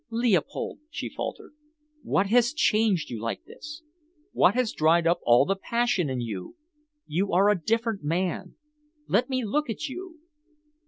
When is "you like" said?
3.11-3.43